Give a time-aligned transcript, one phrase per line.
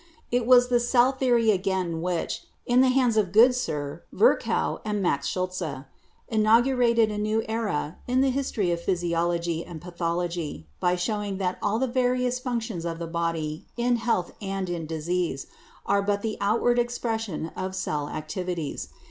[0.31, 5.27] It was the cell theory again which, in the hands of Goodsir, Virchow and Max
[5.27, 5.83] Schultze,
[6.27, 11.77] inaugurated a new era in the history of physiology and pathology, by showing that all
[11.77, 15.45] the various functions of the body, in health and in disease,
[15.85, 18.89] are but the outward expression of cell activities.